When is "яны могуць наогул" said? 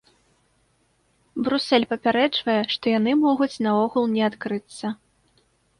2.99-4.05